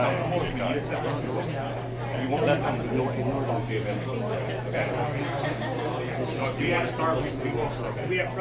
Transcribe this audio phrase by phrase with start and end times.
[0.00, 0.06] We
[2.26, 3.22] won't let them ignore the
[3.76, 4.08] event.
[4.68, 4.86] Okay?
[6.20, 8.08] To start, we we.
[8.10, 8.36] We have.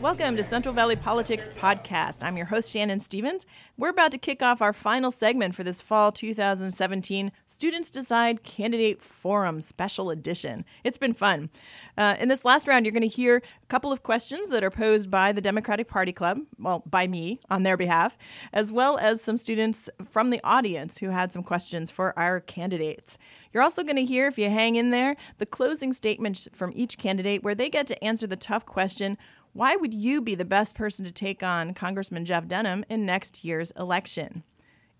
[0.00, 2.22] Welcome to Central Valley Politics Podcast.
[2.22, 3.46] I'm your host, Shannon Stevens.
[3.76, 9.00] We're about to kick off our final segment for this fall 2017 Students Decide Candidate
[9.00, 10.64] Forum Special Edition.
[10.82, 11.50] It's been fun.
[11.96, 14.70] Uh, in this last round, you're going to hear a couple of questions that are
[14.70, 18.18] posed by the Democratic Party Club, well, by me on their behalf,
[18.52, 23.18] as well as some students from the audience who had some questions for our candidates.
[23.52, 26.98] You're also going to hear, if you hang in there, the closing statements from each
[26.98, 29.18] candidate where they get to answer the tough question
[29.52, 33.44] why would you be the best person to take on Congressman Jeff Denham in next
[33.44, 34.44] year's election?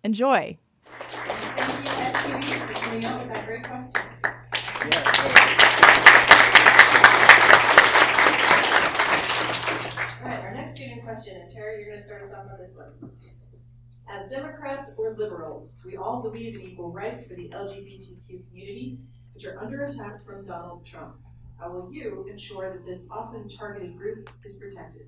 [0.03, 0.59] Enjoy.
[0.85, 4.03] Thank you, SQE, for coming up with that great question.
[10.21, 12.77] All right, our next student question, and Terry, you're gonna start us off on this
[12.77, 13.13] one.
[14.11, 18.99] As Democrats or liberals, we all believe in equal rights for the LGBTQ community,
[19.35, 21.15] which are under attack from Donald Trump.
[21.61, 25.07] How will you ensure that this often targeted group is protected?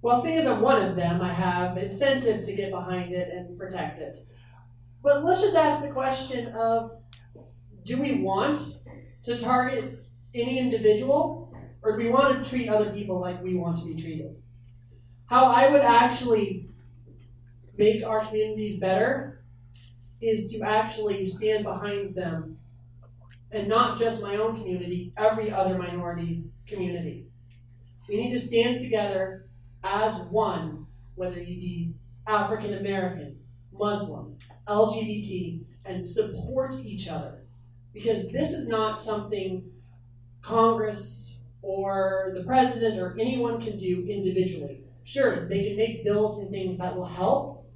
[0.00, 3.58] Well, seeing as I'm one of them, I have incentive to get behind it and
[3.58, 4.16] protect it.
[5.02, 6.92] But let's just ask the question of
[7.84, 8.78] do we want
[9.24, 13.76] to target any individual or do we want to treat other people like we want
[13.78, 14.36] to be treated?
[15.30, 16.66] How I would actually
[17.78, 19.44] make our communities better
[20.20, 22.58] is to actually stand behind them
[23.52, 27.26] and not just my own community, every other minority community.
[28.08, 29.46] We need to stand together
[29.84, 31.94] as one, whether you be
[32.26, 33.38] African American,
[33.72, 34.36] Muslim,
[34.66, 37.44] LGBT, and support each other.
[37.94, 39.70] Because this is not something
[40.42, 44.86] Congress or the president or anyone can do individually.
[45.04, 47.66] Sure, they can make bills and things that will help,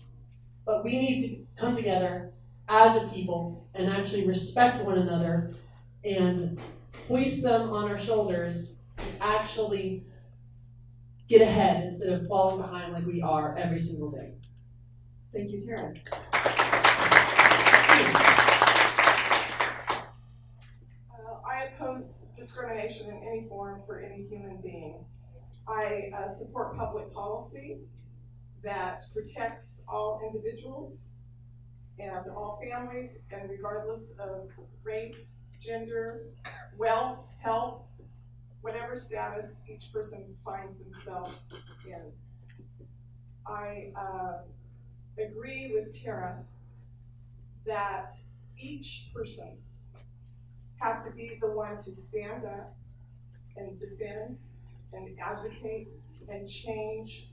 [0.65, 2.33] but we need to come together
[2.69, 5.53] as a people and actually respect one another
[6.05, 6.59] and
[7.09, 10.05] hoist them on our shoulders to actually
[11.29, 14.33] get ahead instead of falling behind like we are every single day.
[15.33, 15.95] Thank you, Tara.
[21.11, 25.05] Uh, I oppose discrimination in any form for any human being.
[25.67, 27.79] I uh, support public policy
[28.63, 31.13] that protects all individuals
[31.99, 34.51] and all families, and regardless of
[34.83, 36.27] race, gender,
[36.77, 37.83] wealth, health,
[38.61, 41.33] whatever status each person finds himself
[41.87, 42.01] in.
[43.47, 44.39] I uh,
[45.23, 46.43] agree with Tara
[47.67, 48.15] that
[48.59, 49.57] each person
[50.81, 52.75] has to be the one to stand up
[53.57, 54.39] and defend
[54.95, 55.89] and advocate
[56.29, 57.29] and change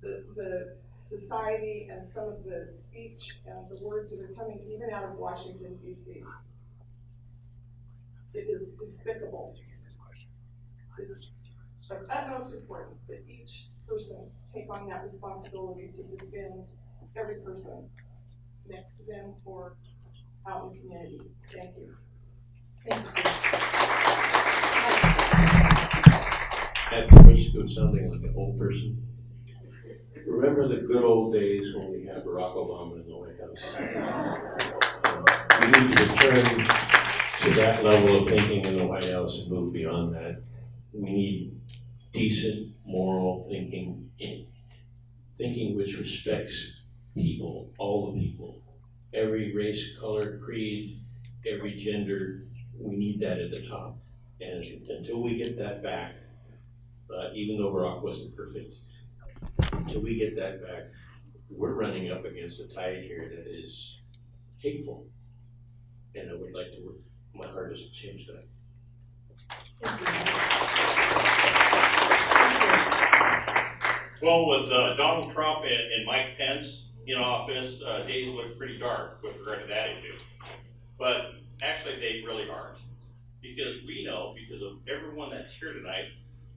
[0.00, 4.90] the, the society and some of the speech and the words that are coming even
[4.90, 6.22] out of Washington, D.C.
[8.34, 9.56] It is despicable.
[10.98, 11.30] It's
[11.92, 16.72] of utmost importance that each person take on that responsibility to defend
[17.16, 17.88] every person
[18.68, 19.76] next to them or
[20.48, 21.20] out in the community.
[21.48, 21.96] Thank you.
[22.88, 23.78] Thank you,
[26.92, 29.02] At the risk of sounding like an old person,
[30.26, 33.64] remember the good old days when we had Barack Obama in the White House?
[35.58, 36.66] We need to return
[37.40, 40.42] to that level of thinking in the White House and move beyond that.
[40.92, 41.60] We need
[42.12, 44.46] decent, moral thinking, in,
[45.38, 46.82] thinking which respects
[47.14, 48.60] people, all the people,
[49.14, 51.00] every race, color, creed,
[51.50, 52.42] every gender.
[52.78, 53.96] We need that at the top.
[54.42, 56.16] And until we get that back,
[57.14, 58.76] uh, even though Barack wasn't perfect,
[59.72, 60.84] until we get that back,
[61.50, 63.98] we're running up against a tide here that is
[64.58, 65.06] hateful.
[66.14, 66.96] And I would like to work
[67.34, 68.44] my to change that.
[74.22, 78.78] Well, with uh, Donald Trump and, and Mike Pence in office, uh, days look pretty
[78.78, 80.16] dark with regard to that issue.
[80.98, 82.78] But actually, they really aren't.
[83.40, 86.04] Because we know, because of everyone that's here tonight,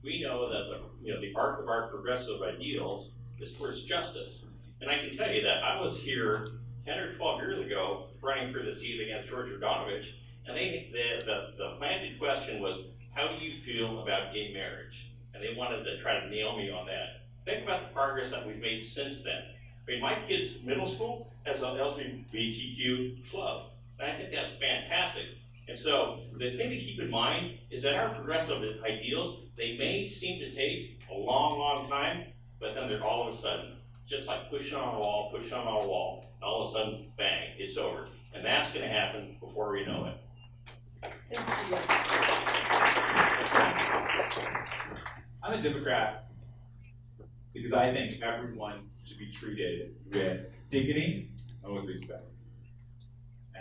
[0.06, 3.10] we know that the, you know, the arc of our progressive ideals
[3.40, 4.46] is towards justice.
[4.80, 6.48] And I can tell you that I was here
[6.86, 10.12] 10 or 12 years ago running for the seat against George Radanovich,
[10.46, 15.10] and they, the, the, the planted question was, how do you feel about gay marriage?
[15.34, 17.22] And they wanted to try to nail me on that.
[17.44, 19.42] Think about the progress that we've made since then.
[19.86, 25.24] I mean, my kid's middle school has an LGBTQ club, and I think that's fantastic.
[25.68, 30.08] And so the thing to keep in mind is that our progressive ideals, they may
[30.08, 32.24] seem to take a long, long time,
[32.60, 33.72] but then they're all of a sudden,
[34.06, 37.06] just like pushing on a wall, pushing on a wall, and all of a sudden,
[37.18, 38.08] bang, it's over.
[38.34, 41.10] And that's going to happen before we know it.
[41.30, 41.72] Thanks,
[45.42, 46.28] I'm a Democrat
[47.52, 51.30] because I think everyone should be treated with dignity
[51.64, 52.35] and with respect.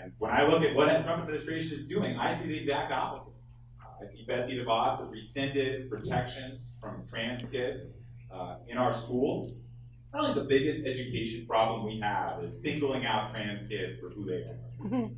[0.06, 2.92] And when I look at what the Trump administration is doing, I see the exact
[2.92, 3.34] opposite.
[3.82, 9.64] Uh, I see Betsy DeVos has rescinded protections from trans kids uh, in our schools.
[10.12, 14.44] Probably the biggest education problem we have is singling out trans kids for who they
[14.44, 14.60] are.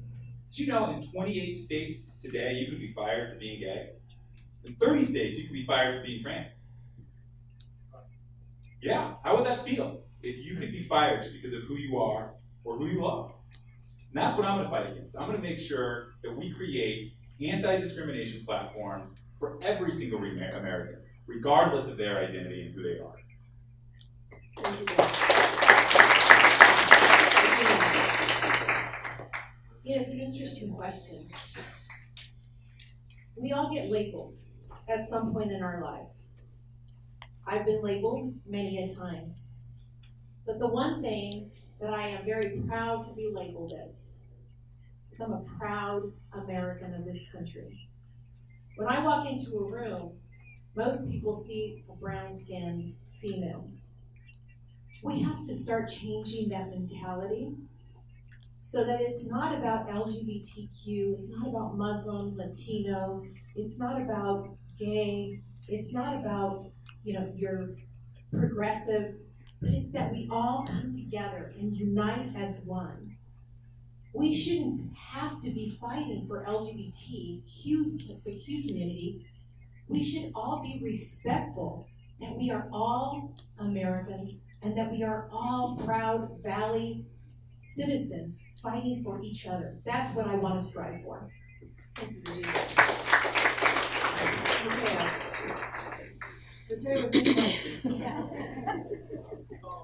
[0.50, 3.89] Do you know in 28 states today you could be fired for being gay?
[4.63, 6.69] In 30 states you could be fired for being trans.
[8.81, 11.98] Yeah, how would that feel if you could be fired just because of who you
[11.98, 13.34] are or who you love?
[14.13, 15.18] And that's what I'm going to fight against.
[15.18, 17.07] I'm going to make sure that we create
[17.45, 23.15] anti discrimination platforms for every single American, regardless of their identity and who they are.
[24.57, 25.18] Thank you, Dave.
[29.83, 31.30] Yeah, it's an interesting question.
[33.38, 34.33] We all get labeled
[34.89, 36.07] at some point in our life.
[37.45, 39.51] I've been labeled many a times.
[40.45, 44.19] But the one thing that I am very proud to be labeled as
[45.21, 47.89] I'm a proud American of this country.
[48.75, 50.12] When I walk into a room,
[50.75, 53.68] most people see a brown skinned female.
[55.03, 57.56] We have to start changing that mentality
[58.62, 63.24] so that it's not about LGBTQ, it's not about Muslim, Latino,
[63.56, 66.63] it's not about gay, it's not about,
[67.03, 67.69] you know, your
[68.31, 69.15] progressive,
[69.62, 73.18] but it's that we all come together and unite as one.
[74.13, 79.25] We shouldn't have to be fighting for LGBTQ, the Q community.
[79.88, 81.88] We should all be respectful
[82.19, 87.06] that we are all Americans and that we are all proud Valley
[87.60, 89.77] citizens fighting for each other.
[89.86, 91.30] That's what I want to strive for.
[91.95, 92.53] Thank you, Virginia.
[94.68, 95.26] Mateo.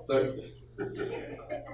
[0.04, 0.34] So,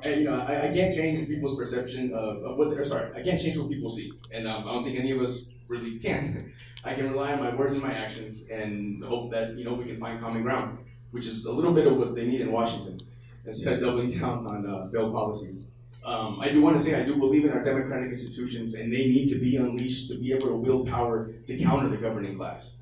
[0.04, 3.12] and, you know, I, I can't change people's perception of, of what they're sorry.
[3.16, 5.98] I can't change what people see, and um, I don't think any of us really
[6.00, 6.54] can.
[6.84, 9.86] I can rely on my words and my actions, and hope that you know we
[9.86, 10.78] can find common ground,
[11.12, 13.00] which is a little bit of what they need in Washington,
[13.46, 15.64] instead of doubling down on uh, failed policies.
[16.06, 19.08] Um, I do want to say I do believe in our democratic institutions, and they
[19.08, 22.80] need to be unleashed to be able to wield power to counter the governing class.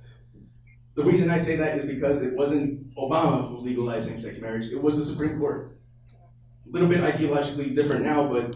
[0.97, 4.81] The reason I say that is because it wasn't Obama who legalized same-sex marriage; it
[4.81, 5.77] was the Supreme Court.
[6.65, 8.55] A little bit ideologically different now, but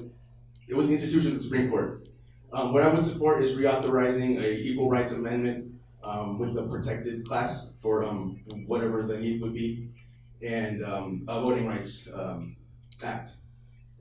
[0.67, 2.07] it was the institution of the Supreme Court.
[2.51, 5.71] Um, what I would support is reauthorizing a equal rights amendment
[6.03, 9.89] um, with the protected class for um, whatever the need would be,
[10.41, 12.55] and um, a voting rights um,
[13.03, 13.35] act.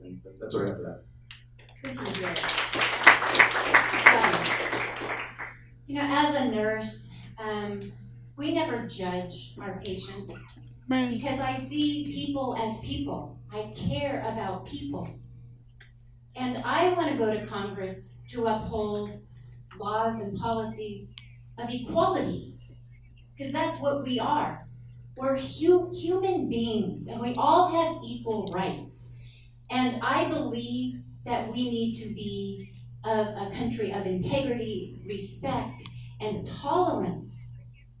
[0.03, 1.03] And that's what I have for that.
[1.85, 2.27] You, Mateo.
[5.85, 7.91] You know, as a nurse, um,
[8.41, 10.33] we never judge our patients
[10.89, 13.37] because I see people as people.
[13.53, 15.07] I care about people.
[16.35, 19.21] And I want to go to Congress to uphold
[19.79, 21.13] laws and policies
[21.59, 22.55] of equality
[23.37, 24.67] because that's what we are.
[25.15, 29.09] We're hu- human beings and we all have equal rights.
[29.69, 32.73] And I believe that we need to be
[33.05, 35.83] a, a country of integrity, respect,
[36.19, 37.49] and tolerance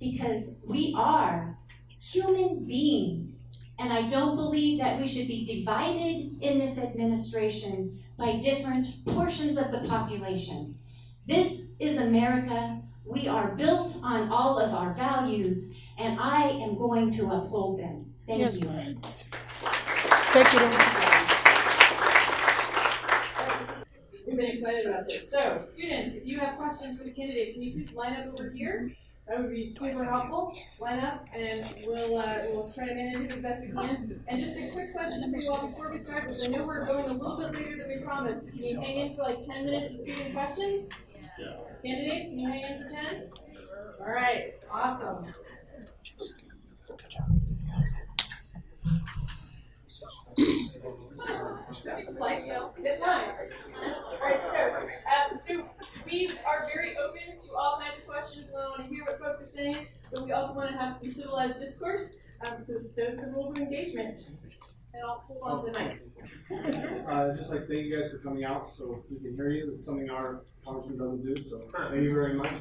[0.01, 1.57] because we are
[1.99, 3.43] human beings.
[3.79, 9.57] And I don't believe that we should be divided in this administration by different portions
[9.57, 10.77] of the population.
[11.25, 12.81] This is America.
[13.05, 18.13] We are built on all of our values, and I am going to uphold them.
[18.27, 18.67] Thank Yes, you.
[20.33, 20.59] Thank you.
[24.27, 25.29] We've been excited about this.
[25.29, 28.51] So, students, if you have questions for the candidates, can you please line up over
[28.51, 28.91] here?
[29.31, 30.53] That would be super helpful.
[30.81, 34.21] Line up, and we'll uh, we'll try to manage it as best we can.
[34.27, 36.85] And just a quick question for you all before we start, because I know we're
[36.85, 38.51] going a little bit later than we promised.
[38.51, 40.89] Can you hang in for like 10 minutes of student questions?
[41.39, 41.53] Yeah.
[41.81, 43.29] Candidates, can you hang in for 10?
[44.01, 45.23] All right, awesome.
[45.23, 45.33] Like,
[50.37, 50.53] you
[51.85, 53.31] know, hit line.
[54.21, 55.69] Alright, so, um, so
[56.05, 58.51] we are very open to all kinds of questions.
[58.51, 61.09] We want to hear what folks are saying, but we also want to have some
[61.09, 62.09] civilized discourse.
[62.45, 64.31] Um, so those are the rules of engagement.
[64.93, 67.07] And I'll hold on to the mic.
[67.07, 69.71] Uh, just like thank you guys for coming out so we can hear you.
[69.71, 72.51] It's something our congressman doesn't do, so thank you very much.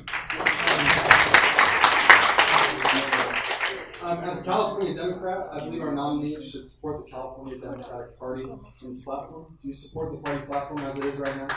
[4.03, 8.45] Um, as a California Democrat, I believe our nominee should support the California Democratic Party
[8.45, 8.61] and
[8.93, 9.59] its platform.
[9.61, 11.49] Do you support the party platform as it is right now?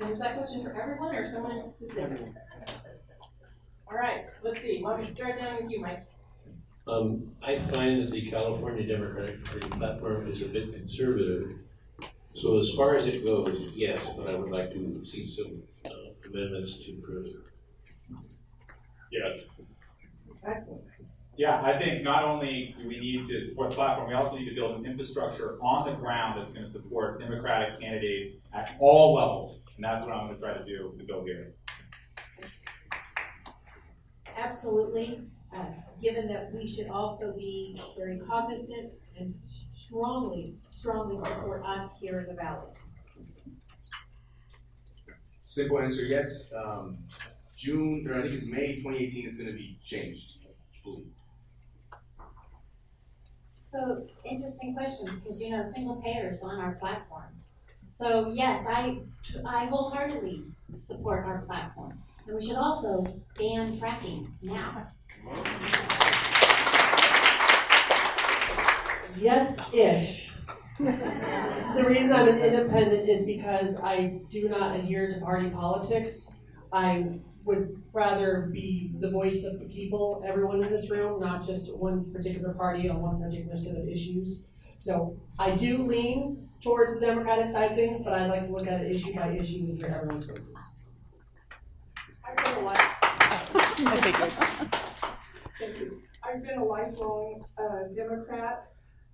[0.00, 2.20] And is that question for everyone or someone in specific?
[3.88, 4.82] All right, let's see.
[4.82, 6.04] Why don't start down with you, Mike?
[6.88, 11.58] Um, I find that the California Democratic Party platform is a bit conservative.
[12.32, 16.28] So as far as it goes, yes, but I would like to see some uh,
[16.28, 17.36] amendments to improve it.
[19.12, 19.44] Yes.
[20.44, 20.89] Excellent.
[21.40, 24.50] Yeah, I think not only do we need to support the platform, we also need
[24.50, 29.14] to build an infrastructure on the ground that's going to support Democratic candidates at all
[29.14, 29.62] levels.
[29.74, 31.54] And that's what I'm going to try to do to build here.
[34.36, 35.22] Absolutely,
[35.56, 35.64] uh,
[35.98, 42.26] given that we should also be very cognizant and strongly, strongly support us here in
[42.26, 42.68] the valley.
[45.40, 46.52] Simple answer, yes.
[46.54, 46.98] Um,
[47.56, 50.32] June, or I think it's May 2018, it's going to be changed
[50.84, 51.06] fully.
[53.70, 57.28] So, interesting question, because you know, single payer is on our platform.
[57.88, 58.98] So, yes, I,
[59.46, 60.42] I wholeheartedly
[60.76, 61.96] support our platform.
[62.26, 63.06] And we should also
[63.38, 64.88] ban fracking now.
[69.16, 70.32] Yes-ish.
[70.80, 76.32] The reason I'm an independent is because I do not adhere to party politics.
[76.72, 81.76] I would rather be the voice of the people, everyone in this room, not just
[81.76, 84.46] one particular party on one particular set of issues.
[84.78, 88.66] So I do lean towards the Democratic side of things, but I like to look
[88.66, 90.76] at it issue by issue and hear everyone's voices.
[92.24, 94.32] I've been a life, I figured.
[95.58, 96.02] thank you.
[96.22, 98.66] I've been a lifelong uh, Democrat.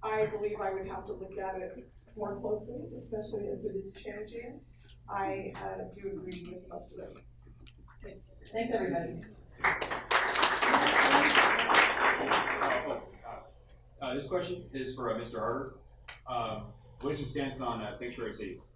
[0.02, 3.94] I believe I would have to look at it more closely, especially if it is
[3.94, 4.60] changing.
[5.08, 7.16] I uh, do agree with most of it.
[8.06, 9.20] Thanks, Thanks, everybody.
[14.00, 15.40] Uh, this question is for uh, Mr.
[15.40, 15.74] Harder.
[16.28, 16.66] Um,
[17.00, 18.68] what is your stance on uh, sanctuary cities?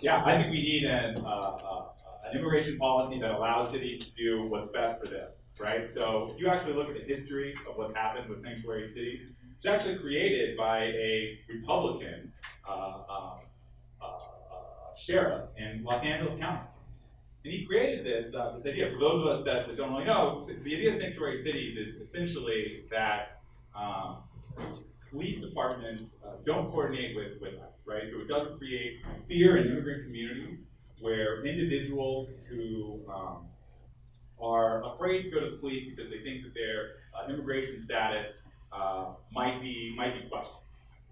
[0.00, 1.84] Yeah, I think we need an, uh, uh,
[2.28, 5.28] an immigration policy that allows cities to do what's best for them,
[5.60, 5.88] right?
[5.88, 9.66] So if you actually look at the history of what's happened with sanctuary cities, it's
[9.66, 12.32] actually created by a Republican
[12.68, 13.36] uh, uh,
[14.96, 16.60] sheriff in Los Angeles County.
[17.44, 18.90] And he created this, uh, this idea.
[18.90, 22.84] For those of us that, don't really know, the idea of sanctuary cities is essentially
[22.90, 23.28] that
[23.76, 24.18] um,
[25.10, 28.08] police departments uh, don't coordinate with, with us, right?
[28.08, 30.70] So it doesn't create fear in immigrant communities
[31.00, 33.46] where individuals who um,
[34.40, 38.42] are afraid to go to the police because they think that their uh, immigration status
[38.72, 40.58] uh, might be might be questioned.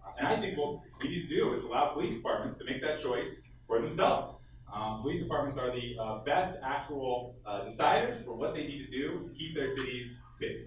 [0.04, 2.82] Uh, and I think what we need to do is allow police departments to make
[2.82, 4.38] that choice for themselves.
[4.72, 8.90] Um, police departments are the uh, best actual uh, deciders for what they need to
[8.90, 10.60] do to keep their cities safe.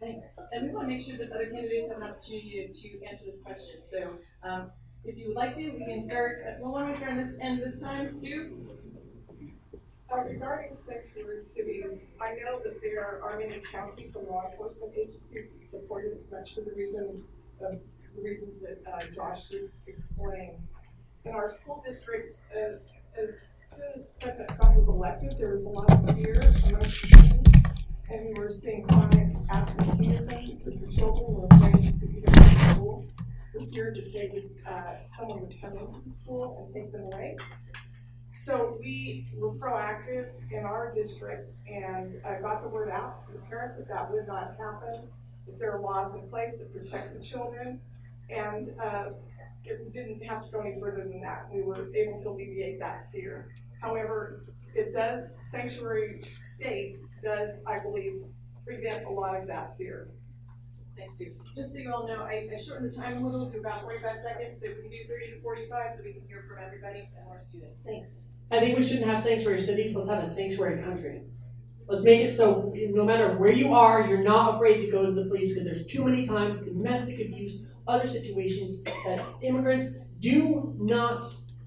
[0.00, 0.22] Thanks.
[0.52, 3.40] And we want to make sure that other candidates have an opportunity to answer this
[3.42, 3.80] question.
[3.80, 4.70] So um,
[5.04, 7.38] if you would like to, we can start, well, why don't we start on this
[7.40, 8.08] end this time?
[8.08, 8.62] Sue?
[10.12, 15.48] Uh, regarding sanctuary cities, I know that there are many counties and law enforcement agencies
[15.56, 17.14] that support it much for the reason
[17.60, 17.78] of
[18.16, 20.58] the reasons that uh, Josh just explained.
[21.24, 22.78] In our school district, uh,
[23.20, 27.52] as soon as President Trump was elected, there was a lot of fear among students,
[28.10, 33.06] and we were seeing chronic absenteeism because the children were afraid to go to school.
[33.52, 37.02] The fear that they would, uh, someone would come into the school and take them
[37.12, 37.36] away.
[38.32, 43.40] So we were proactive in our district and uh, got the word out to the
[43.40, 45.06] parents that that would not happen,
[45.46, 47.78] that there are laws in place that protect the children,
[48.30, 49.10] and uh,
[49.64, 51.48] it didn't have to go any further than that.
[51.52, 53.50] We were able to alleviate that fear.
[53.80, 58.22] However, it does, sanctuary state does, I believe,
[58.64, 60.08] prevent a lot of that fear.
[60.96, 61.32] Thanks, Sue.
[61.56, 64.18] Just so you all know, I, I shortened the time a little to about 45
[64.22, 67.24] seconds, so we can do 30 to 45 so we can hear from everybody and
[67.24, 67.80] more students.
[67.84, 68.10] Thanks.
[68.50, 71.22] I think we shouldn't have sanctuary cities, let's have a sanctuary country.
[71.86, 75.12] Let's make it so no matter where you are, you're not afraid to go to
[75.12, 81.24] the police because there's too many times domestic abuse, other situations that immigrants do not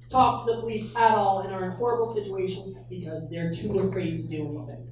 [0.09, 4.15] talk to the police at all and are in horrible situations because they're too afraid
[4.15, 4.87] to do anything.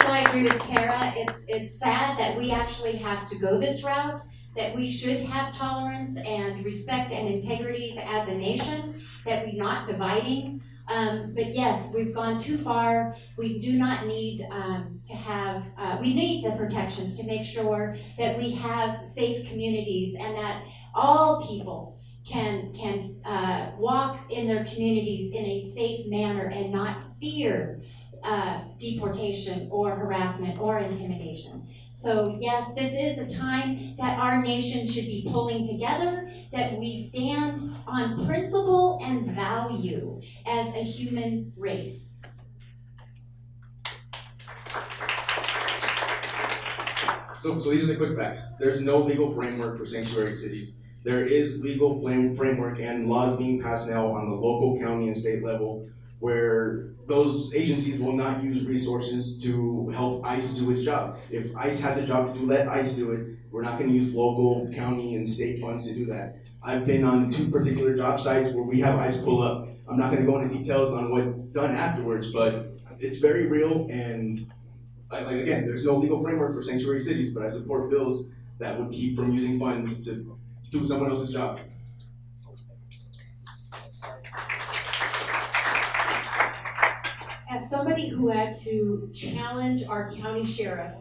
[0.00, 1.12] So I agree with Tara.
[1.16, 4.20] It's it's sad that we actually have to go this route.
[4.56, 8.94] That we should have tolerance and respect and integrity as a nation.
[9.26, 10.62] That we're not dividing.
[10.88, 13.14] Um, but yes, we've gone too far.
[13.36, 15.70] We do not need um, to have.
[15.78, 20.64] Uh, we need the protections to make sure that we have safe communities and that
[20.94, 27.02] all people can can uh, walk in their communities in a safe manner and not
[27.20, 27.82] fear
[28.22, 31.66] uh, deportation or harassment or intimidation.
[31.92, 37.02] So yes, this is a time that our nation should be pulling together, that we
[37.02, 42.10] stand on principle and value as a human race.
[47.38, 48.54] So, so these are the quick facts.
[48.58, 50.80] There's no legal framework for sanctuary cities.
[51.04, 55.16] There is legal frame, framework and laws being passed now on the local, county, and
[55.16, 55.88] state level
[56.20, 61.16] where those agencies will not use resources to help ICE do its job.
[61.30, 63.38] If ICE has a job to do, let ICE do it.
[63.50, 66.36] We're not going to use local, county, and state funds to do that.
[66.62, 69.68] I've been on two particular job sites where we have ICE pull up.
[69.88, 73.86] I'm not going to go into details on what's done afterwards, but it's very real
[73.90, 74.50] and
[75.10, 78.90] like again, there's no legal framework for sanctuary cities, but I support bills that would
[78.92, 80.36] keep from using funds to
[80.70, 81.58] do someone else's job.
[87.50, 90.92] As somebody who had to challenge our county sheriff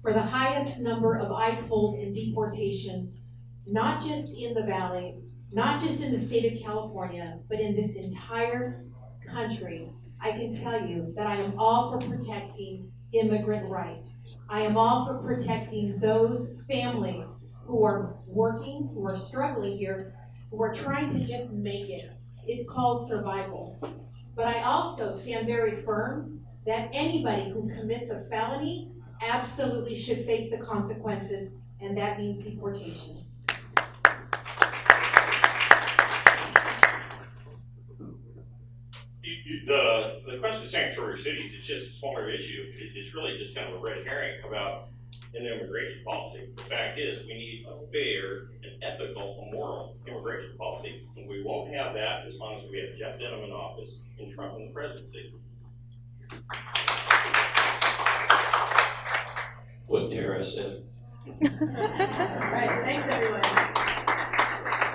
[0.00, 3.20] for the highest number of ICE holds and deportations,
[3.66, 5.20] not just in the valley,
[5.52, 8.86] not just in the state of California, but in this entire
[9.30, 9.86] country,
[10.22, 14.18] I can tell you that I am all for protecting immigrant rights.
[14.48, 20.14] I am all for protecting those families who are working, who are struggling here,
[20.50, 22.10] who are trying to just make it.
[22.46, 23.61] It's called survival.
[24.34, 30.50] But I also stand very firm that anybody who commits a felony absolutely should face
[30.50, 33.18] the consequences, and that means deportation.
[39.64, 42.62] The, the question of sanctuary cities is just a smaller issue.
[42.62, 44.88] It, it's really just kind of a red herring about
[45.34, 46.48] an immigration policy.
[46.56, 51.42] The fact is, we need a fair and ethical and moral immigration policy, and we
[51.42, 54.66] won't have that as long as we have Jeff Denham in office and Trump in
[54.66, 55.32] the presidency.
[59.86, 60.84] What Tara said.
[61.26, 63.40] Alright, thanks everyone.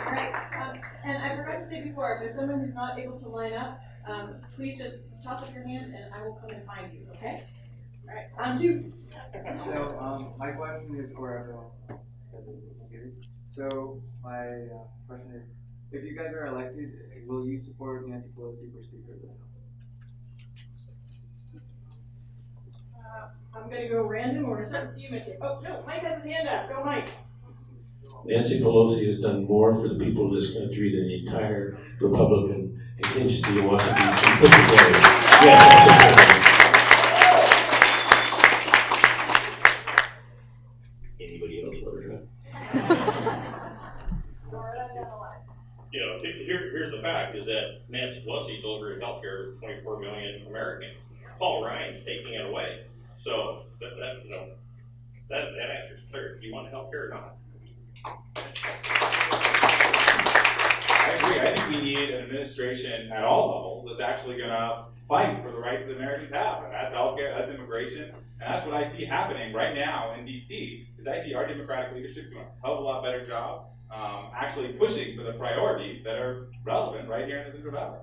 [0.08, 3.30] Alright, um, and I forgot to say before, if there's someone who's not able to
[3.30, 6.92] line up, um, please just toss up your hand and I will come and find
[6.94, 7.44] you, okay?
[8.08, 8.94] Alright, on two.
[9.66, 11.66] So, um, my question is for everyone.
[13.50, 15.44] So, my uh, question is,
[15.92, 16.92] if you guys are elected,
[17.26, 19.38] will you support Nancy Pelosi for Speaker of the House?
[22.96, 25.26] Uh, I'm gonna go random or start with you, Mitch.
[25.42, 27.10] Oh, no, Mike has his hand up, go Mike.
[28.26, 32.80] Nancy Pelosi has done more for the people of this country than the entire Republican
[33.02, 34.26] contingency in Washington D.C.
[34.40, 35.00] put together.
[35.44, 36.17] Yes,
[46.48, 51.02] here, here's the fact, is that Nancy Pelosi delivered health care to twenty-four million Americans.
[51.38, 52.86] Paul Ryan's taking it away.
[53.18, 54.48] So, that, that, you know,
[55.30, 56.38] that, that answer's clear.
[56.40, 57.36] Do you want health care or not?
[60.90, 61.40] I agree.
[61.40, 65.52] I think we need an administration at all levels that's actually going to fight for
[65.52, 69.06] the rights that Americans have, and that's healthcare, that's immigration, and that's what I see
[69.06, 70.88] happening right now in D.C.
[70.98, 74.28] Is I see our Democratic leadership doing a hell of a lot better job, um,
[74.36, 78.00] actually pushing for the priorities that are relevant right here in the Central Valley.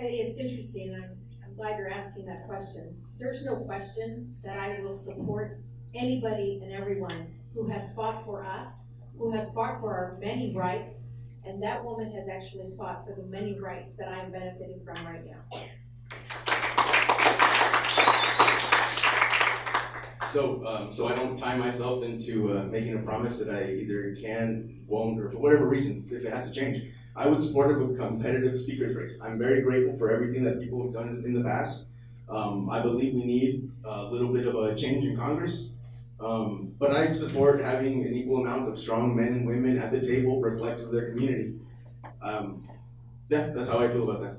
[0.00, 2.96] It's interesting, I'm, I'm glad you're asking that question.
[3.18, 5.60] There's no question that I will support
[5.94, 8.84] anybody and everyone who has fought for us,
[9.18, 11.04] who has fought for our many rights,
[11.44, 15.06] and that woman has actually fought for the many rights that I am benefiting from
[15.06, 15.60] right now.
[20.26, 24.14] So, um, so I don't tie myself into uh, making a promise that I either
[24.14, 26.82] can, won't, or for whatever reason, if it has to change.
[27.16, 29.20] I would support a competitive speakers race.
[29.22, 31.86] I'm very grateful for everything that people have done in the past.
[32.28, 35.72] Um, I believe we need a little bit of a change in Congress.
[36.20, 40.00] Um, but I support having an equal amount of strong men and women at the
[40.00, 41.54] table reflective of their community.
[42.20, 42.68] Um,
[43.28, 44.36] yeah, that's how I feel about that.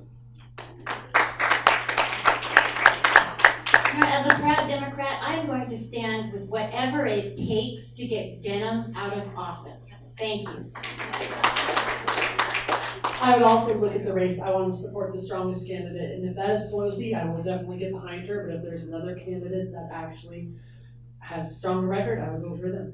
[4.02, 8.94] As a proud Democrat, I'm going to stand with whatever it takes to get Denham
[8.96, 9.90] out of office.
[10.18, 10.72] Thank you.
[13.22, 14.42] I would also look at the race.
[14.42, 17.78] I want to support the strongest candidate, and if that is Pelosi, I will definitely
[17.78, 18.48] get behind her.
[18.48, 20.54] But if there's another candidate that actually
[21.20, 22.94] has a stronger record, I would vote for them.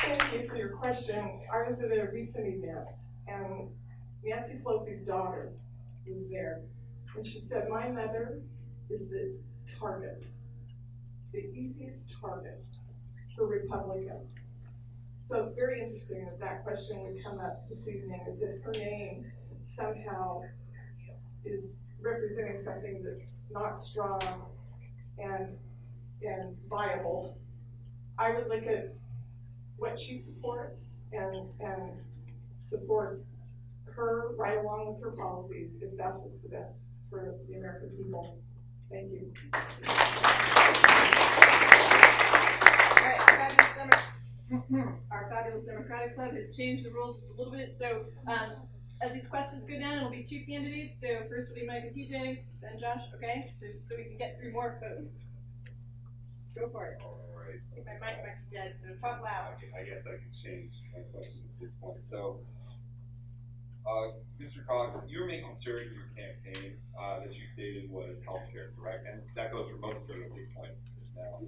[0.00, 1.40] Thank you for your question.
[1.52, 3.68] I was at a recent event and
[4.24, 5.52] Nancy Pelosi's daughter
[6.10, 6.62] was there.
[7.16, 8.40] And she said, my mother
[8.90, 9.36] is the
[9.78, 10.24] target.
[11.32, 12.64] the easiest target
[13.36, 14.46] for Republicans.
[15.20, 18.72] So it's very interesting that that question would come up this evening as if her
[18.72, 19.30] name
[19.62, 20.42] somehow
[21.44, 24.20] is representing something that's not strong
[25.20, 25.56] and,
[26.22, 27.38] and viable.
[28.18, 28.92] I would look at
[29.76, 31.92] what she supports and, and
[32.58, 33.24] support
[33.86, 38.38] her right along with her policies if that's what's the best for the American people.
[38.90, 39.32] Thank you.
[43.28, 43.68] Fabulous
[45.10, 47.72] our fabulous Democratic Club has changed the rules just a little bit.
[47.72, 48.52] So, um,
[49.00, 51.00] as these questions go down, it'll be two candidates.
[51.00, 53.02] So first will be Mike and TJ, then Josh.
[53.14, 55.10] Okay, so, so we can get through more folks.
[56.54, 57.02] Go for it.
[57.02, 57.60] Alright.
[57.70, 59.54] I think my mic might be dead, so talk loud.
[59.78, 62.02] I guess I can change my question at this point.
[62.02, 62.40] So,
[63.86, 64.66] uh, Mr.
[64.66, 69.06] Cox, your main concern in your campaign, uh, that you stated was healthcare, correct?
[69.10, 70.72] And that goes for most of it at this point
[71.16, 71.38] now.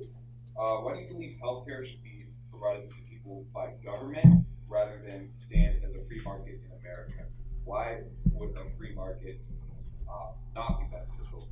[0.56, 5.30] Uh, why do you believe healthcare should be provided to people by government rather than
[5.34, 7.26] stand as a free market in America?
[7.64, 8.00] Why
[8.32, 9.40] would a free market,
[10.08, 11.48] uh, not be beneficial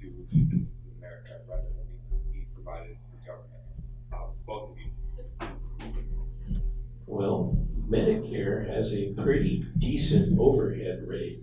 [0.00, 3.62] to citizens America rather than be provided through government?
[4.12, 4.90] Uh, both of you.
[7.06, 7.56] Well,
[7.88, 11.42] Medicare has a pretty decent overhead rate.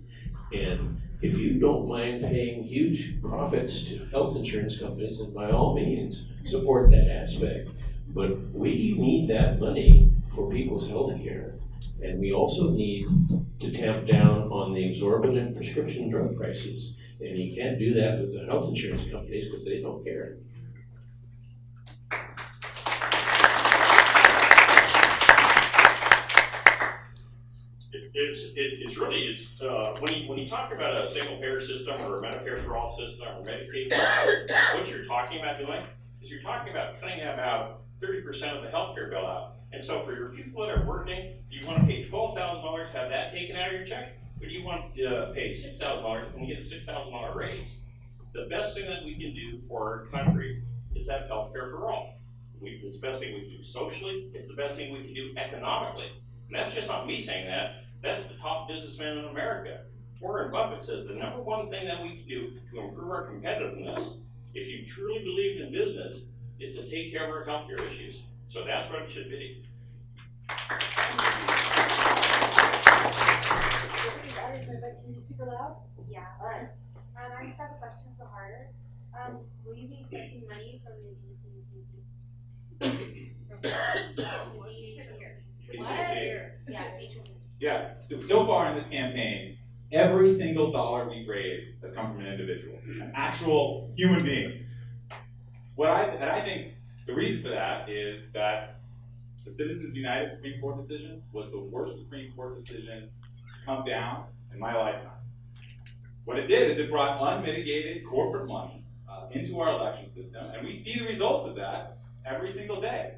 [0.52, 5.74] And if you don't mind paying huge profits to health insurance companies, then by all
[5.74, 7.70] means, support that aspect.
[8.08, 11.54] But we need that money for people's health care.
[12.02, 13.06] And we also need
[13.60, 16.94] to tamp down on the exorbitant prescription drug prices.
[17.20, 20.36] And you can't do that with the health insurance companies because they don't care.
[27.92, 31.36] It, it's, it, it's really, it's, uh, when you, when you talk about a single
[31.36, 33.92] payer system or a Medicare for all system or Medicaid,
[34.74, 35.80] what you're talking about doing
[36.20, 39.56] is you're talking about cutting about thirty percent of the healthcare bill out.
[39.74, 42.92] And so for your people that are working, do you wanna pay twelve thousand dollars,
[42.92, 44.16] have that taken out of your check?
[44.40, 47.36] Or do you want to pay six thousand dollars and get a six thousand dollar
[47.36, 47.80] raise?
[48.34, 50.62] The best thing that we can do for our country
[50.94, 52.20] is have health care for all.
[52.60, 55.14] We, it's the best thing we can do socially, it's the best thing we can
[55.14, 56.06] do economically.
[56.48, 59.80] And that's just not me saying that, that's the top businessman in America.
[60.20, 64.18] Warren Buffett says the number one thing that we can do to improve our competitiveness,
[64.54, 66.26] if you truly believe in business,
[66.60, 68.22] is to take care of our healthcare issues.
[68.54, 69.64] So that's what it should be.
[75.02, 75.78] Can you super loud?
[76.08, 76.20] Yeah.
[76.40, 76.68] Alright.
[77.16, 78.68] Um, I just have a question for Harder.
[79.12, 82.04] Um, will you be accepting money from the DCCC?
[86.68, 86.84] Yeah,
[87.58, 89.58] Yeah, so, so far in this campaign,
[89.90, 94.66] every single dollar we've raised has come from an individual, an actual human being.
[95.74, 98.80] What I, and I think the reason for that is that
[99.44, 103.08] the Citizens United Supreme Court decision was the worst Supreme Court decision
[103.46, 105.10] to come down in my lifetime.
[106.24, 110.66] What it did is it brought unmitigated corporate money uh, into our election system, and
[110.66, 113.16] we see the results of that every single day.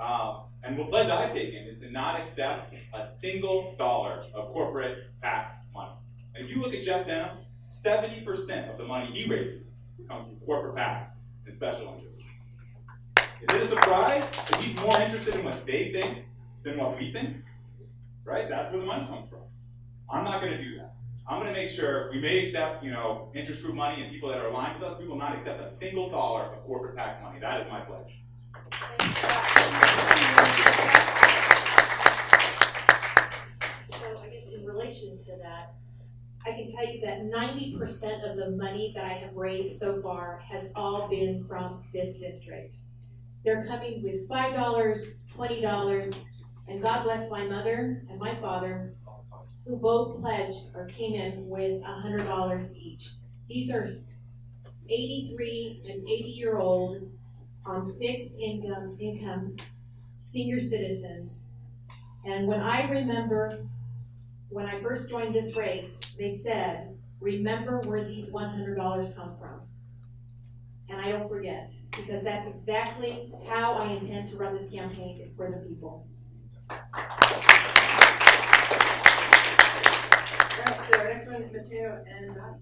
[0.00, 5.10] Um, and the pledge I've taken is to not accept a single dollar of corporate
[5.20, 5.92] PAC money.
[6.34, 9.76] And if you look at Jeff Denham, 70% of the money he raises
[10.08, 12.24] comes from corporate PACs and special interests.
[13.42, 16.26] Is it a surprise that he's more interested in what they think
[16.62, 17.38] than what we think?
[18.24, 18.48] Right?
[18.48, 19.40] That's where the money comes from.
[20.08, 20.94] I'm not going to do that.
[21.26, 24.28] I'm going to make sure we may accept, you know, interest group money and people
[24.28, 25.00] that are aligned with us.
[25.00, 27.40] We will not accept a single dollar of corporate PAC money.
[27.40, 28.20] That is my pledge.
[33.90, 35.74] So I guess in relation to that,
[36.46, 40.00] I can tell you that ninety percent of the money that I have raised so
[40.00, 42.76] far has all been from this district.
[43.44, 46.14] They're coming with five dollars, twenty dollars,
[46.68, 48.94] and God bless my mother and my father,
[49.66, 53.10] who both pledged or came in with a hundred dollars each.
[53.48, 53.96] These are
[54.88, 57.10] eighty-three and eighty-year-old
[57.66, 59.56] on fixed income, income
[60.18, 61.42] senior citizens.
[62.24, 63.66] And when I remember,
[64.50, 69.36] when I first joined this race, they said, remember where these one hundred dollars come
[69.38, 69.62] from.
[70.92, 75.34] And I don't forget, because that's exactly how I intend to run this campaign, it's
[75.34, 76.06] for the people.
[76.70, 76.84] Alright,
[80.90, 82.60] so our next one, Mateo and Don.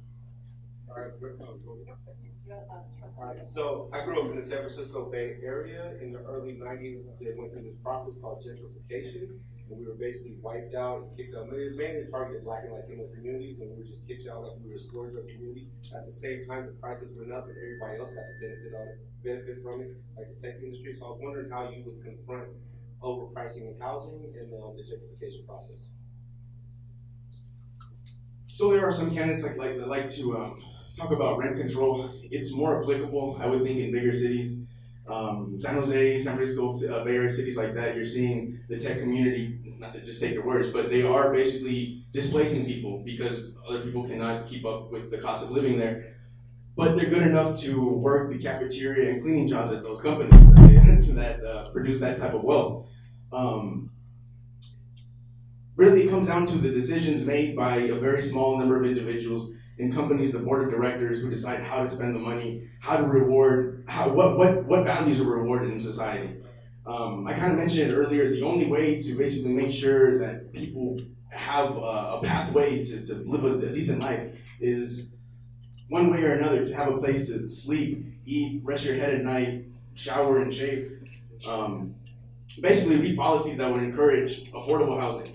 [3.19, 7.01] Alright, so I grew up in the San Francisco Bay Area in the early nineties.
[7.21, 9.41] They went through this process called gentrification.
[9.71, 11.49] And we were basically wiped out and kicked out.
[11.51, 14.77] Mainly targeted black and Latino communities, and we were just kicked out like we were
[14.77, 15.69] a scourge of the community.
[15.95, 19.25] At the same time, the prices went up, and everybody else got the benefit it,
[19.25, 20.95] benefit from it, like the tech industry.
[20.95, 22.49] So I was wondering how you would confront
[23.03, 25.89] overpricing in housing and um, the gentrification process.
[28.49, 30.63] So there are some candidates like like that like to um,
[30.97, 32.11] talk about rent control.
[32.31, 34.59] It's more applicable, I would think, in bigger cities.
[35.09, 37.97] Um, San Jose, San Francisco, uh, Bay Area cities like that.
[37.97, 42.05] You're seeing the tech community, not to just take your words, but they are basically
[42.13, 46.15] displacing people because other people cannot keep up with the cost of living there.
[46.77, 50.31] But they're good enough to work the cafeteria and cleaning jobs at those companies
[51.17, 52.87] that uh, produce that type of wealth.
[53.33, 53.91] Um,
[55.75, 59.53] really, it comes down to the decisions made by a very small number of individuals
[59.79, 63.05] in companies, the board of directors, who decide how to spend the money, how to
[63.05, 66.37] reward, how what what what values are rewarded in society.
[66.87, 68.31] Um, I kind of mentioned it earlier.
[68.31, 70.99] The only way to basically make sure that people
[71.31, 75.13] have a, a pathway to, to live a, a decent life is
[75.89, 79.23] one way or another to have a place to sleep, eat, rest your head at
[79.23, 79.65] night,
[79.95, 80.93] shower and shave.
[81.47, 81.95] Um,
[82.61, 85.35] basically, be policies that would encourage affordable housing.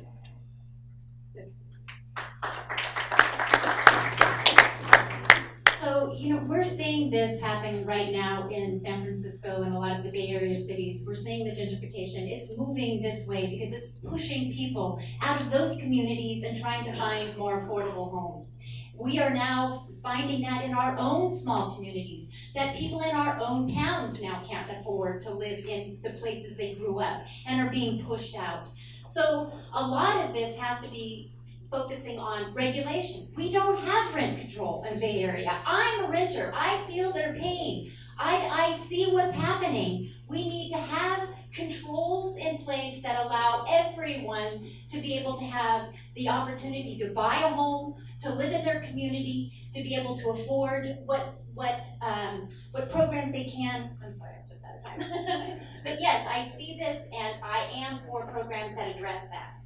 [5.78, 9.96] So, you know, we're seeing this happen right now in San Francisco and a lot
[9.96, 11.04] of the Bay Area cities.
[11.06, 12.28] We're seeing the gentrification.
[12.32, 16.94] It's moving this way because it's pushing people out of those communities and trying to
[16.94, 18.58] find more affordable homes.
[18.98, 23.68] We are now finding that in our own small communities, that people in our own
[23.68, 28.04] towns now can't afford to live in the places they grew up and are being
[28.04, 28.68] pushed out.
[29.06, 31.35] So, a lot of this has to be
[31.72, 33.28] focusing on regulation.
[33.36, 35.58] We don't have rent control in Bay Area.
[35.66, 36.54] I'm a renter.
[36.56, 37.92] I feel their pain.
[38.18, 40.10] I, I see what's happening.
[40.28, 45.94] We need to have controls in place that allow everyone to be able to have
[46.16, 50.30] the opportunity to buy a home, to live in their community, to be able to
[50.30, 53.98] afford what what um, what programs they can.
[54.04, 55.60] I'm sorry, I'm just out of time.
[55.84, 59.62] but yes, I see this, and I am for programs that address that.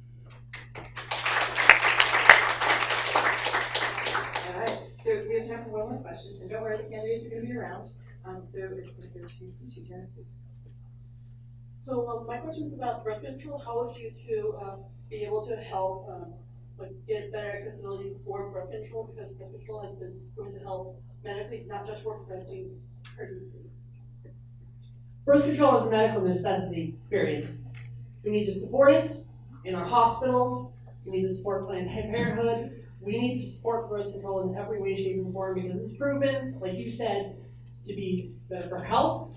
[4.46, 7.26] All right, so we have time for one more question, and don't worry, the candidates
[7.26, 7.90] are gonna be around.
[8.24, 10.26] Um, so it's gonna go to, to Tennessee.
[11.80, 13.58] So um, my question is about birth control.
[13.58, 16.32] How would you to um, be able to help um,
[16.78, 21.02] like get better accessibility for birth control because birth control has been proven to help
[21.24, 22.78] medically, not just for preventing
[23.16, 23.60] pregnancy.
[25.24, 27.48] Birth control is a medical necessity, period.
[28.24, 29.10] We need to support it
[29.64, 30.72] in our hospitals.
[31.04, 32.79] We need to support Planned Parenthood.
[33.00, 36.58] We need to support birth control in every way, shape, and form because it's proven,
[36.60, 37.36] like you said,
[37.86, 39.34] to be better for health,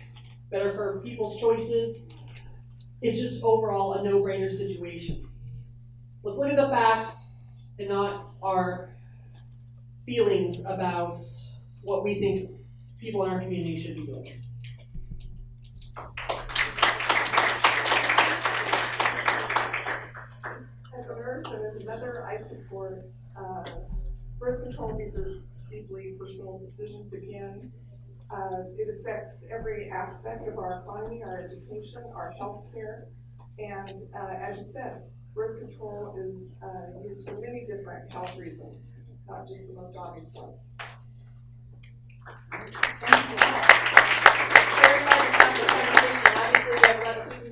[0.51, 2.09] better for people's choices.
[3.01, 5.21] It's just overall a no-brainer situation.
[6.23, 7.33] Let's look at the facts
[7.79, 8.95] and not our
[10.05, 11.17] feelings about
[11.83, 12.51] what we think
[12.99, 14.41] people in our community should be doing.
[20.97, 23.63] As a nurse and as a mother, I support uh,
[24.39, 24.97] birth control.
[24.97, 25.31] These are
[25.69, 27.71] deeply personal decisions again.
[28.31, 33.07] Uh, it affects every aspect of our economy, our education, our health care.
[33.59, 35.03] And uh, as you said,
[35.35, 38.81] birth control is uh, used for many different health reasons,
[39.27, 40.57] not just the most obvious ones.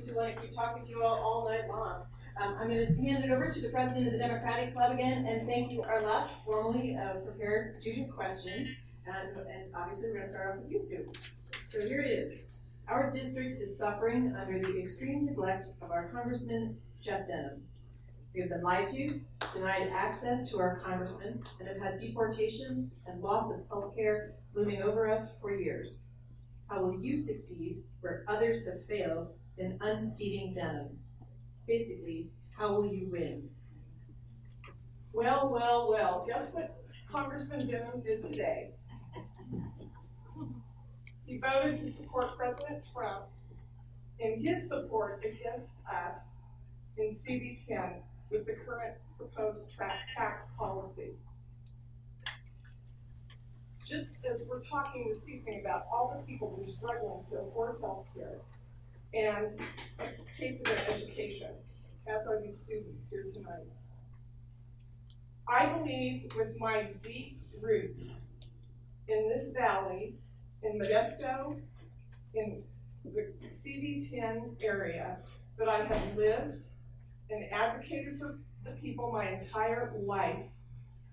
[0.08, 2.02] Who want to keep talking to you all, all night long.
[2.40, 5.26] Um, I'm going to hand it over to the president of the Democratic Club again,
[5.26, 5.82] and thank you.
[5.82, 8.74] Our last formally uh, prepared student question,
[9.06, 11.12] and, and obviously we're going to start off with you, Sue.
[11.68, 12.60] So here it is.
[12.88, 17.62] Our district is suffering under the extreme neglect of our Congressman Jeff Denham.
[18.34, 19.20] We have been lied to,
[19.52, 24.82] denied access to our congressman, and have had deportations and loss of health care looming
[24.82, 26.06] over us for years.
[26.68, 30.98] How will you succeed where others have failed in unseating Denham?
[31.66, 33.48] Basically, how will you win?
[35.12, 38.70] Well, well, well, guess what Congressman Denham did today?
[41.26, 43.24] He voted to support President Trump
[44.18, 46.40] in his support against us
[46.98, 51.12] in CD10 with the current proposed tax policy.
[53.84, 57.80] Just as we're talking this evening about all the people who are struggling to afford
[57.80, 58.38] health care
[59.14, 59.50] and
[60.38, 61.50] pay for their education,
[62.06, 63.66] as are these students here tonight.
[65.46, 68.26] I believe with my deep roots
[69.08, 70.14] in this valley,
[70.62, 71.60] in Modesto,
[72.34, 72.62] in
[73.04, 75.18] the CD10 area,
[75.58, 76.68] that I have lived
[77.30, 80.46] and advocated for the people my entire life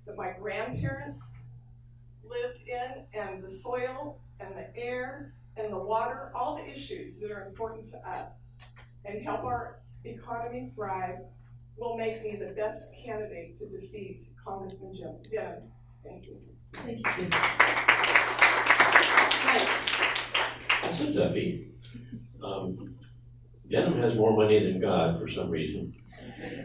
[0.06, 1.34] that my grandparents
[2.24, 7.32] lived in, and the soil, and the air, and the water, all the issues that
[7.32, 8.48] are important to us,
[9.06, 11.20] and help our economy thrive,
[11.78, 15.64] will make me the best candidate to defeat Congressman Jim Denham.
[16.04, 16.38] Thank you.
[16.74, 17.30] Thank you, Sue.
[20.82, 21.68] That's a toughie.
[22.44, 22.96] Um,
[23.70, 25.94] Denham has more money than God for some reason.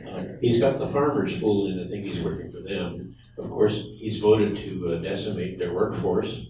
[0.09, 3.15] Um, he's got the farmers fooled into thinking he's working for them.
[3.37, 6.47] Of course, he's voted to uh, decimate their workforce.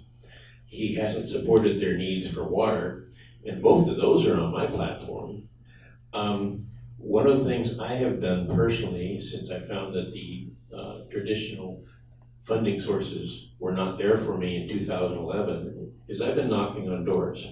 [0.75, 3.09] He hasn't supported their needs for water,
[3.47, 5.49] and both of those are on my platform.
[6.13, 6.59] Um,
[6.99, 11.85] one of the things I have done personally, since I found that the uh, traditional
[12.41, 17.47] funding sources were not there for me in 2011, is I've been knocking on doors.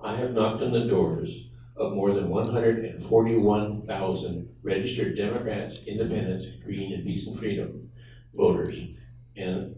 [0.00, 7.04] I have knocked on the doors of more than 141,000 registered Democrats, Independents, Green, and
[7.04, 7.90] Peace and Freedom
[8.32, 8.78] voters.
[9.36, 9.74] And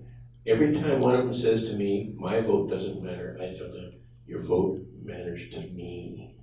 [0.47, 3.95] every time one of them says to me, my vote doesn't matter, I tell them,
[4.27, 6.35] your vote matters to me.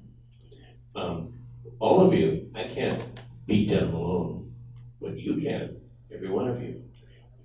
[0.95, 1.33] Um,
[1.79, 3.03] all of you, I can't
[3.45, 4.53] beat them alone,
[5.01, 5.77] but you can,
[6.13, 6.83] every one of you.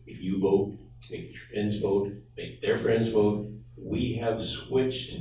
[0.06, 0.78] If you vote,
[1.10, 3.50] make your friends vote, make their friends vote.
[3.76, 5.18] We have switched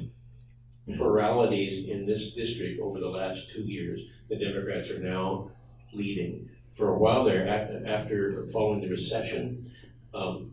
[0.86, 4.02] pluralities in this district over the last two years.
[4.30, 5.52] The Democrats are now
[5.94, 6.50] leading.
[6.72, 7.48] For a while there,
[7.86, 9.72] after, following the recession,
[10.14, 10.53] um,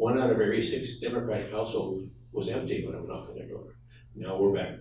[0.00, 3.74] one out of every six Democratic households was empty when I knocked on their door.
[4.16, 4.78] Now we're back.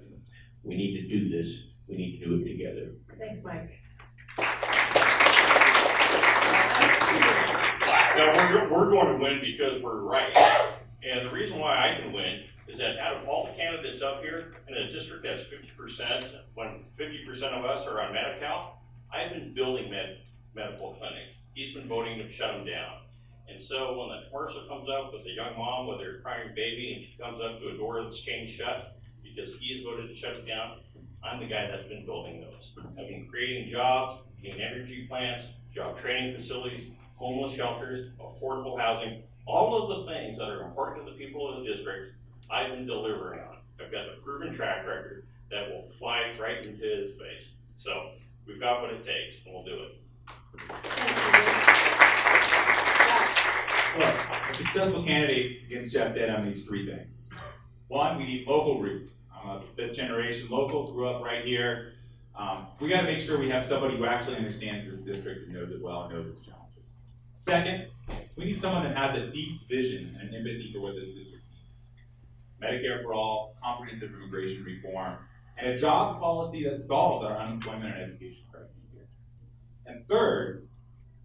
[0.64, 1.66] We need to do this.
[1.90, 2.92] We need to do it together.
[3.18, 3.70] Thanks, Mike.
[8.16, 10.32] Now, we're, we're going to win because we're right.
[11.04, 14.22] And the reason why I can win is that out of all the candidates up
[14.22, 18.82] here, in a district that's fifty percent, when fifty percent of us are on Medi-Cal,
[19.14, 20.20] I've been building med,
[20.56, 21.40] medical clinics.
[21.54, 23.00] He's been voting to shut them down.
[23.50, 26.94] And so when the commercial comes up with a young mom with her crying baby
[26.94, 30.16] and she comes up to a door that's chained shut because he has voted to
[30.16, 30.80] shut it down,
[31.24, 32.72] I'm the guy that's been building those.
[32.98, 39.84] I've been creating jobs, clean energy plants, job training facilities, homeless shelters, affordable housing, all
[39.84, 42.14] of the things that are important to the people of the district,
[42.50, 43.58] I've been delivering on.
[43.82, 47.54] I've got a proven track record that will fly right into his face.
[47.76, 48.12] So
[48.48, 51.59] we've got what it takes, and we'll do it.
[53.98, 54.16] Look,
[54.50, 57.34] a successful candidate against Jeff Denham needs three things.
[57.88, 59.28] One, we need local roots.
[59.34, 61.94] I'm a fifth generation local, grew up right here.
[62.36, 65.54] Um, we got to make sure we have somebody who actually understands this district and
[65.54, 67.02] knows it well and knows its challenges.
[67.36, 67.88] Second,
[68.36, 71.90] we need someone that has a deep vision and empathy for what this district needs.
[72.62, 75.18] Medicare for all, comprehensive immigration reform,
[75.58, 79.08] and a jobs policy that solves our unemployment and education crises here.
[79.88, 80.68] And third,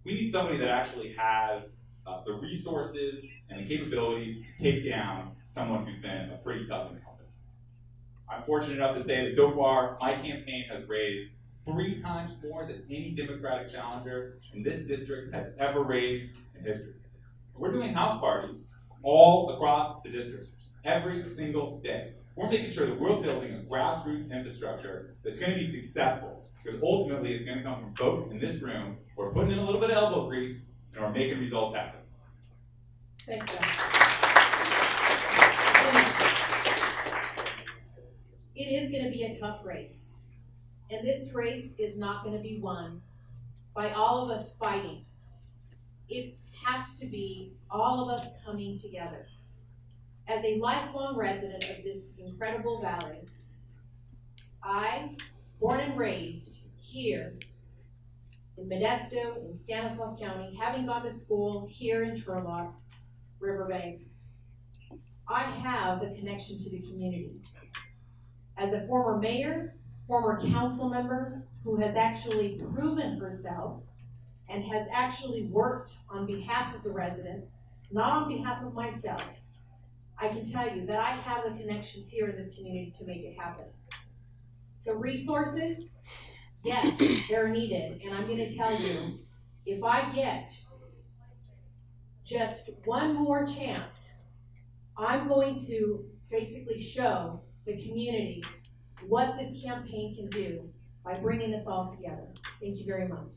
[0.03, 5.35] we need somebody that actually has uh, the resources and the capabilities to take down
[5.47, 7.29] someone who's been a pretty tough incumbent.
[8.29, 11.31] I'm fortunate enough to say that so far, my campaign has raised
[11.63, 16.93] three times more than any Democratic challenger in this district has ever raised in history.
[17.55, 18.71] We're doing house parties
[19.03, 20.49] all across the district
[20.83, 22.13] every single day.
[22.35, 26.81] We're making sure that we're building a grassroots infrastructure that's going to be successful because
[26.83, 29.65] ultimately it's going to come from folks in this room who are putting in a
[29.65, 31.99] little bit of elbow grease and are making results happen.
[33.19, 33.95] Thanks, Jeff.
[38.55, 40.27] It is going to be a tough race.
[40.89, 43.01] And this race is not going to be won
[43.73, 45.03] by all of us fighting.
[46.07, 49.27] It has to be all of us coming together.
[50.27, 53.19] As a lifelong resident of this incredible valley,
[54.63, 55.15] I,
[55.59, 57.33] born and raised here
[58.57, 62.73] in Modesto, in Stanislaus County, having gone to school here in Turlock,
[63.39, 64.01] Riverbank,
[65.27, 67.31] I have a connection to the community.
[68.57, 69.75] As a former mayor,
[70.07, 73.81] former council member who has actually proven herself
[74.49, 77.59] and has actually worked on behalf of the residents,
[77.91, 79.37] not on behalf of myself,
[80.17, 83.23] I can tell you that I have the connections here in this community to make
[83.23, 83.65] it happen.
[84.85, 85.99] The resources,
[86.65, 89.19] yes, they're needed, and I'm gonna tell you,
[89.65, 90.49] if I get
[92.23, 94.09] just one more chance,
[94.97, 98.43] I'm going to basically show the community
[99.07, 100.69] what this campaign can do
[101.03, 102.27] by bringing us all together.
[102.59, 103.33] Thank you very much.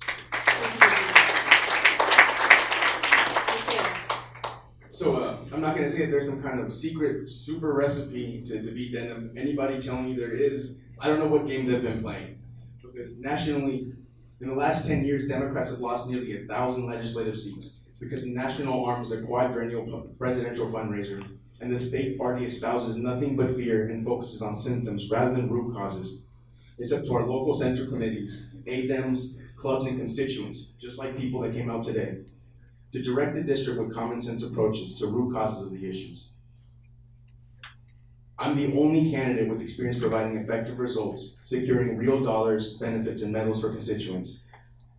[4.90, 8.62] So uh, I'm not gonna say that there's some kind of secret super recipe to,
[8.62, 9.32] to beat Denham.
[9.36, 12.37] Anybody telling me there is, I don't know what game they've been playing.
[12.98, 13.92] Because nationally,
[14.40, 18.34] In the last 10 years, Democrats have lost nearly a thousand legislative seats because the
[18.34, 21.20] national arm is a quadrennial presidential fundraiser,
[21.60, 25.74] and the state party espouses nothing but fear and focuses on symptoms rather than root
[25.74, 26.22] causes.
[26.76, 31.54] It's up to our local center committees, ADEMs, clubs, and constituents, just like people that
[31.54, 32.18] came out today,
[32.92, 36.28] to direct the district with common sense approaches to root causes of the issues.
[38.40, 43.60] I'm the only candidate with experience providing effective results, securing real dollars, benefits, and medals
[43.60, 44.46] for constituents.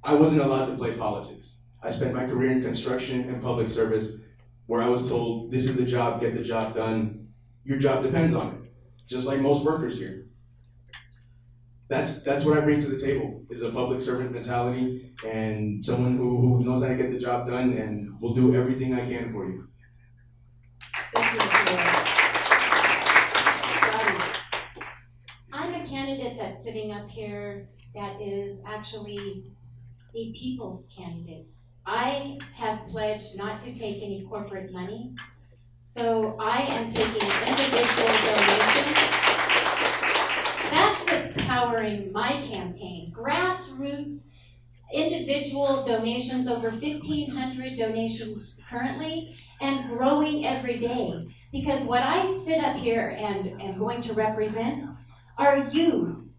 [0.04, 1.64] I wasn't allowed to play politics.
[1.82, 4.18] I spent my career in construction and public service
[4.66, 7.30] where I was told, this is the job, get the job done.
[7.64, 8.72] Your job depends on it,
[9.08, 10.26] just like most workers here.
[11.88, 16.18] That's, that's what I bring to the table, is a public servant mentality and someone
[16.18, 19.32] who, who knows how to get the job done and will do everything I can
[19.32, 19.68] for you.
[25.52, 25.86] I'm a
[26.30, 29.44] candidate that's sitting up here that is actually
[30.16, 31.50] a people's candidate.
[31.86, 35.16] I have pledged not to take any corporate money,
[35.82, 38.96] so I am taking individual donations.
[40.72, 43.12] That's what's powering my campaign.
[43.16, 44.30] Grassroots,
[44.94, 51.28] individual donations, over 1,500 donations currently, and growing every day.
[51.52, 54.82] Because what I sit up here and am going to represent
[55.40, 56.30] are you,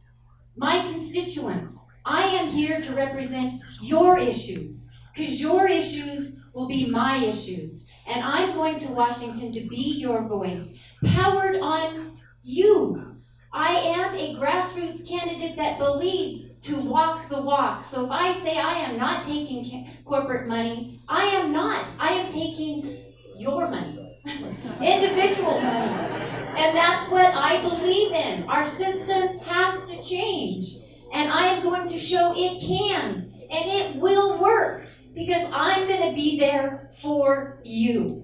[0.57, 1.87] my constituents.
[2.05, 7.91] I am here to represent your issues, because your issues will be my issues.
[8.07, 13.17] And I'm going to Washington to be your voice, powered on you.
[13.53, 17.83] I am a grassroots candidate that believes to walk the walk.
[17.85, 21.89] So if I say I am not taking ca- corporate money, I am not.
[21.99, 22.99] I am taking
[23.37, 24.21] your money,
[24.81, 26.40] individual money.
[26.57, 28.49] And that's what I believe in.
[28.49, 30.77] Our system has to change.
[31.13, 33.33] And I am going to show it can.
[33.51, 38.23] And it will work because I'm going to be there for you.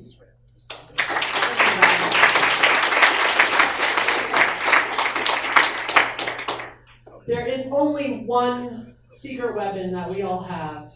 [7.27, 10.93] There is only one secret weapon that we all have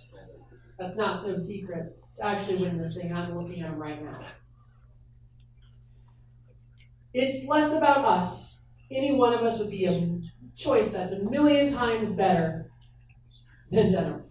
[0.79, 3.13] that's not so secret to actually win this thing.
[3.13, 4.25] I'm looking at them right now.
[7.13, 8.63] It's less about us.
[8.91, 10.21] Any one of us would be a
[10.57, 12.71] choice that's a million times better
[13.71, 14.25] than Jennifer.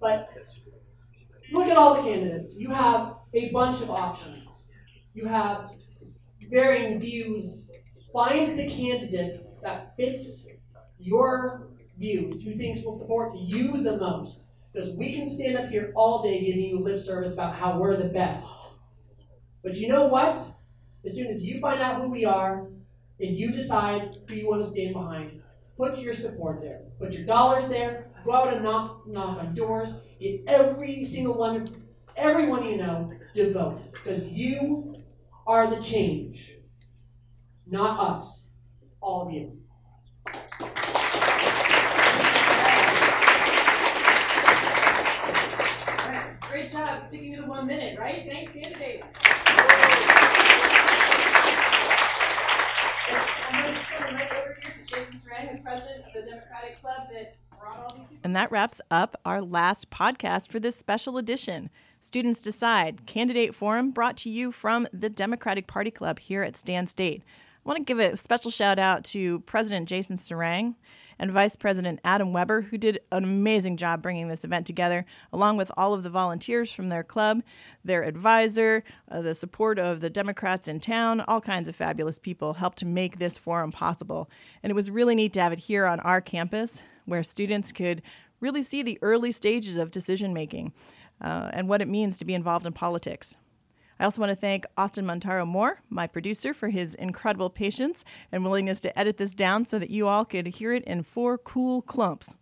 [0.00, 0.28] But
[1.52, 2.56] look at all the candidates.
[2.58, 4.68] You have a bunch of options.
[5.14, 5.72] You have
[6.50, 7.70] varying views.
[8.12, 10.46] Find the candidate that fits
[10.98, 11.68] your
[11.98, 14.50] views, who thinks will support you the most.
[14.72, 17.96] Because we can stand up here all day giving you lip service about how we're
[17.96, 18.54] the best.
[19.66, 20.38] But you know what?
[21.04, 22.68] As soon as you find out who we are
[23.18, 25.42] and you decide who you want to stand behind,
[25.76, 26.82] put your support there.
[27.00, 28.12] Put your dollars there.
[28.24, 29.94] Go out and knock, knock on doors.
[30.20, 31.82] Get every single one,
[32.16, 33.90] everyone you know to vote.
[33.90, 35.02] Because you
[35.48, 36.54] are the change,
[37.66, 38.50] not us.
[39.00, 39.58] All of you.
[46.50, 48.24] Great job sticking to the one minute, right?
[48.26, 49.06] Thanks, candidates.
[58.22, 61.70] And that wraps up our last podcast for this special edition.
[62.00, 66.86] Students Decide Candidate Forum brought to you from the Democratic Party Club here at Stan
[66.86, 67.22] State.
[67.64, 70.74] I want to give a special shout out to President Jason Sarang
[71.18, 75.56] and Vice President Adam Weber, who did an amazing job bringing this event together, along
[75.56, 77.42] with all of the volunteers from their club,
[77.84, 82.54] their advisor, uh, the support of the Democrats in town, all kinds of fabulous people
[82.54, 84.30] helped to make this forum possible.
[84.62, 88.02] And it was really neat to have it here on our campus where students could
[88.40, 90.72] really see the early stages of decision making
[91.20, 93.36] uh, and what it means to be involved in politics.
[93.98, 98.44] I also want to thank Austin Montaro Moore, my producer, for his incredible patience and
[98.44, 101.82] willingness to edit this down so that you all could hear it in four cool
[101.82, 102.36] clumps.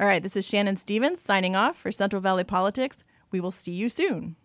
[0.00, 3.04] All right, this is Shannon Stevens signing off for Central Valley Politics.
[3.30, 4.36] We will see you soon.